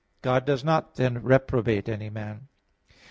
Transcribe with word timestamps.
God 0.23 0.45
does 0.45 0.63
not, 0.63 0.95
then, 0.95 1.21
reprobate 1.21 1.87
any 1.87 2.09
man. 2.09 2.47